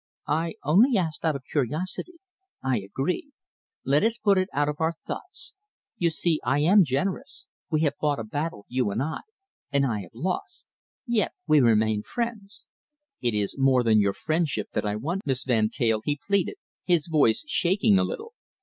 "I 0.25 0.55
only 0.63 0.97
asked 0.97 1.23
out 1.23 1.35
of 1.35 1.43
curiosity. 1.45 2.15
I 2.63 2.79
agree. 2.79 3.29
Let 3.85 4.03
us 4.03 4.17
put 4.17 4.39
it 4.39 4.49
out 4.51 4.67
of 4.67 4.77
our 4.79 4.93
thoughts. 5.05 5.53
You 5.95 6.09
see, 6.09 6.39
I 6.43 6.61
am 6.61 6.83
generous. 6.83 7.45
We 7.69 7.81
have 7.81 7.97
fought 7.97 8.17
a 8.17 8.23
battle, 8.23 8.65
you 8.67 8.89
and 8.89 8.99
I, 9.03 9.19
and 9.71 9.85
I 9.85 10.01
have 10.01 10.15
lost. 10.15 10.65
Yet 11.05 11.33
we 11.45 11.59
remain 11.59 12.01
friends." 12.01 12.65
"It 13.21 13.35
is 13.35 13.59
more 13.59 13.83
than 13.83 13.99
your 13.99 14.13
friendship 14.13 14.69
that 14.73 14.87
I 14.87 14.95
want, 14.95 15.21
Miss 15.27 15.43
Van 15.43 15.69
Teyl," 15.69 16.01
he 16.03 16.19
pleaded, 16.25 16.55
his 16.83 17.05
voice 17.05 17.43
shaking 17.45 17.99
a 17.99 18.03
little. 18.03 18.33